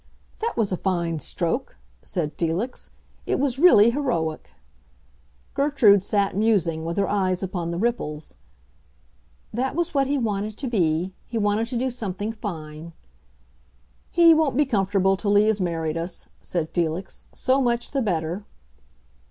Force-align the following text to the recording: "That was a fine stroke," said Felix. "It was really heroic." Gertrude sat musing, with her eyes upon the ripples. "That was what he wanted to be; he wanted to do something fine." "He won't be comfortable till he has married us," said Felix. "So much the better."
"That 0.39 0.57
was 0.57 0.71
a 0.71 0.77
fine 0.77 1.19
stroke," 1.19 1.77
said 2.01 2.33
Felix. 2.33 2.89
"It 3.27 3.39
was 3.39 3.59
really 3.59 3.91
heroic." 3.91 4.49
Gertrude 5.53 6.03
sat 6.03 6.35
musing, 6.35 6.83
with 6.83 6.97
her 6.97 7.07
eyes 7.07 7.43
upon 7.43 7.69
the 7.69 7.77
ripples. 7.77 8.37
"That 9.53 9.75
was 9.75 9.93
what 9.93 10.07
he 10.07 10.17
wanted 10.17 10.57
to 10.57 10.67
be; 10.67 11.13
he 11.27 11.37
wanted 11.37 11.67
to 11.67 11.77
do 11.77 11.91
something 11.91 12.31
fine." 12.33 12.93
"He 14.09 14.33
won't 14.33 14.57
be 14.57 14.65
comfortable 14.65 15.15
till 15.17 15.35
he 15.35 15.45
has 15.45 15.61
married 15.61 15.97
us," 15.97 16.29
said 16.41 16.69
Felix. 16.71 17.25
"So 17.35 17.61
much 17.61 17.91
the 17.91 18.01
better." 18.01 18.43